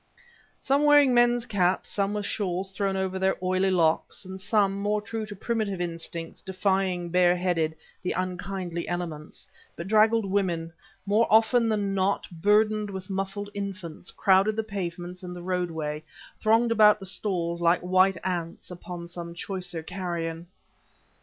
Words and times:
Some 0.59 0.83
wearing 0.85 1.13
mens' 1.13 1.45
caps, 1.45 1.87
some 1.91 2.15
with 2.15 2.25
shawls 2.25 2.71
thrown 2.71 2.97
over 2.97 3.19
their 3.19 3.37
oily 3.43 3.69
locks, 3.69 4.25
and 4.25 4.41
some, 4.41 4.73
more 4.81 4.99
true 4.99 5.27
to 5.27 5.35
primitive 5.35 5.79
instincts, 5.79 6.41
defying, 6.41 7.09
bare 7.11 7.37
headed, 7.37 7.75
the 8.01 8.13
unkindly 8.13 8.87
elements, 8.87 9.47
bedraggled 9.75 10.25
women 10.25 10.73
more 11.05 11.27
often 11.29 11.69
than 11.69 11.93
not 11.93 12.27
burdened 12.31 12.89
with 12.89 13.11
muffled 13.11 13.51
infants 13.53 14.09
crowded 14.09 14.55
the 14.55 14.63
pavements 14.63 15.21
and 15.21 15.35
the 15.35 15.43
roadway, 15.43 16.03
thronged 16.39 16.71
about 16.71 16.99
the 16.99 17.05
stalls 17.05 17.61
like 17.61 17.81
white 17.81 18.17
ants 18.23 18.71
about 18.71 19.07
some 19.11 19.35
choicer 19.35 19.83
carrion. 19.83 20.47